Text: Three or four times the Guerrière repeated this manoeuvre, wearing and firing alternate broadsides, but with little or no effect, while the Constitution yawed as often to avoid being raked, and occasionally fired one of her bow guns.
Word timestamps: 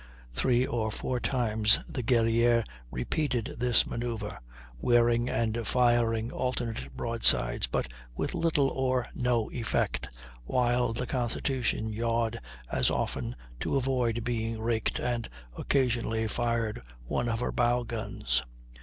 Three 0.33 0.65
or 0.65 0.89
four 0.89 1.19
times 1.19 1.77
the 1.87 2.01
Guerrière 2.01 2.65
repeated 2.89 3.53
this 3.59 3.85
manoeuvre, 3.85 4.39
wearing 4.79 5.29
and 5.29 5.67
firing 5.67 6.31
alternate 6.31 6.91
broadsides, 6.97 7.67
but 7.67 7.87
with 8.15 8.33
little 8.33 8.69
or 8.69 9.05
no 9.13 9.51
effect, 9.51 10.09
while 10.43 10.91
the 10.91 11.05
Constitution 11.05 11.93
yawed 11.93 12.39
as 12.71 12.89
often 12.89 13.35
to 13.59 13.75
avoid 13.77 14.23
being 14.23 14.59
raked, 14.59 14.99
and 14.99 15.29
occasionally 15.55 16.25
fired 16.27 16.81
one 17.05 17.29
of 17.29 17.39
her 17.41 17.51
bow 17.51 17.83
guns. 17.83 18.43